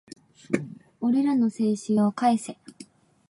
[0.99, 2.57] 俺らの青春を返せ